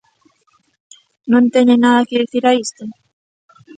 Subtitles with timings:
[1.31, 2.83] ¿Non teñen nada que dicir a isto?